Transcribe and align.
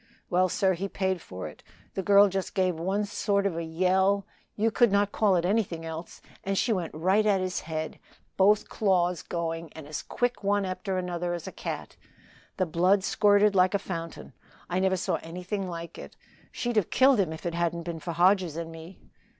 Well, 0.31 0.49
sir, 0.49 0.73
he 0.73 0.89
paid 0.89 1.21
for 1.21 1.47
it. 1.47 1.61
The 1.93 2.01
girl 2.01 2.27
just 2.27 2.55
gave 2.55 2.73
one 2.79 3.05
sort 3.05 3.45
of 3.45 3.55
a 3.55 3.63
yell 3.63 4.25
you 4.55 4.71
could 4.71 4.91
not 4.91 5.11
call 5.11 5.35
it 5.35 5.45
anything 5.45 5.85
else 5.85 6.23
and 6.43 6.57
she 6.57 6.73
went 6.73 6.95
right 6.95 7.23
at 7.23 7.39
his 7.39 7.59
head, 7.59 7.99
both 8.35 8.67
claws 8.67 9.21
going 9.21 9.71
and 9.73 9.85
as 9.87 10.01
quick 10.01 10.43
one 10.43 10.65
after 10.65 10.97
another 10.97 11.35
as 11.35 11.45
a 11.45 11.51
cat. 11.51 11.97
The 12.57 12.65
blood 12.65 13.03
squirted 13.03 13.53
like 13.53 13.75
a 13.75 13.77
fountain 13.77 14.33
I 14.71 14.79
never 14.79 14.97
saw 14.97 15.19
anything 15.21 15.69
like 15.69 15.99
it. 15.99 16.15
She'd 16.51 16.77
have 16.77 16.89
killed 16.89 17.19
him 17.19 17.31
if 17.31 17.45
it 17.45 17.53
hadn't 17.53 17.83
been 17.83 17.99
for 17.99 18.13
Hodges 18.13 18.57
and 18.57 18.71
me." 18.71 18.99